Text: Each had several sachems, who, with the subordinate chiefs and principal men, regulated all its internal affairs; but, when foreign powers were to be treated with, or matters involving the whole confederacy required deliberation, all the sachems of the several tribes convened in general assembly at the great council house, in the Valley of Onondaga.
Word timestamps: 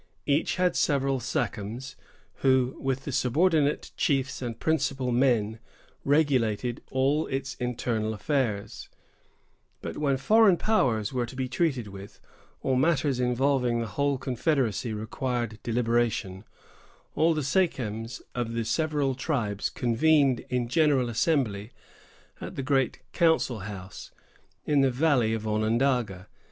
Each 0.25 0.55
had 0.55 0.75
several 0.75 1.19
sachems, 1.19 1.95
who, 2.37 2.75
with 2.79 3.03
the 3.05 3.11
subordinate 3.11 3.91
chiefs 3.97 4.41
and 4.41 4.59
principal 4.59 5.11
men, 5.11 5.59
regulated 6.03 6.81
all 6.89 7.27
its 7.27 7.53
internal 7.59 8.11
affairs; 8.15 8.89
but, 9.79 9.99
when 9.99 10.17
foreign 10.17 10.57
powers 10.57 11.13
were 11.13 11.27
to 11.27 11.35
be 11.35 11.47
treated 11.47 11.85
with, 11.89 12.19
or 12.63 12.75
matters 12.75 13.19
involving 13.19 13.79
the 13.79 13.85
whole 13.93 14.17
confederacy 14.17 14.91
required 14.91 15.59
deliberation, 15.61 16.45
all 17.13 17.35
the 17.35 17.43
sachems 17.43 18.23
of 18.33 18.53
the 18.53 18.65
several 18.65 19.13
tribes 19.13 19.69
convened 19.69 20.39
in 20.49 20.67
general 20.67 21.09
assembly 21.09 21.73
at 22.41 22.55
the 22.55 22.63
great 22.63 23.01
council 23.13 23.59
house, 23.59 24.09
in 24.65 24.81
the 24.81 24.89
Valley 24.89 25.35
of 25.35 25.47
Onondaga. 25.47 26.27